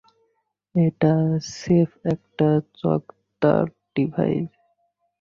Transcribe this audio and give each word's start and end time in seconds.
এটা 0.75 1.13
স্রেফ 1.49 1.91
একটা 2.05 2.49
চটকদার 2.73 3.63
ডিভাইস। 3.95 4.49